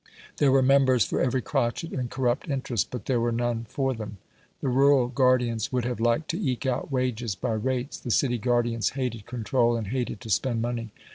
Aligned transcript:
There 0.37 0.51
were 0.51 0.63
members 0.63 1.05
for 1.05 1.21
every 1.21 1.43
crotchet 1.43 1.93
and 1.93 2.09
corrupt 2.09 2.49
interest, 2.49 2.87
but 2.89 3.05
there 3.05 3.19
were 3.21 3.31
none 3.31 3.67
for 3.69 3.93
them. 3.93 4.17
The 4.59 4.67
rural 4.67 5.09
guardians 5.09 5.71
would 5.71 5.85
have 5.85 5.99
liked 5.99 6.27
to 6.31 6.41
eke 6.43 6.65
out 6.65 6.91
wages 6.91 7.35
by 7.35 7.53
rates; 7.53 7.99
the 7.99 8.09
city 8.09 8.39
guardians 8.39 8.89
hated 8.97 9.27
control, 9.27 9.77
and 9.77 9.89
hated 9.89 10.19
to 10.21 10.31
spend 10.31 10.59
money. 10.59 10.91